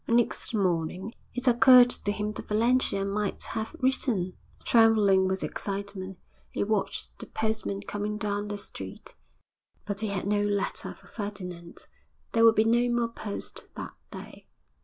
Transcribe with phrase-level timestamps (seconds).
[0.07, 4.35] Next morning it occurred to him that Valentia might have written.
[4.63, 6.17] Trembling with excitement,
[6.49, 9.13] he watched the postman coming down the street
[9.85, 11.85] but he had no letter for Ferdinand.
[12.31, 14.47] There would be no more post that day.